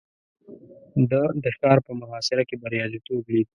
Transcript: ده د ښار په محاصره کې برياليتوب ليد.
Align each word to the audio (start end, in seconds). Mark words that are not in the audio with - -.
ده 1.09 1.21
د 1.43 1.45
ښار 1.57 1.77
په 1.85 1.91
محاصره 1.99 2.43
کې 2.49 2.55
برياليتوب 2.63 3.23
ليد. 3.33 3.47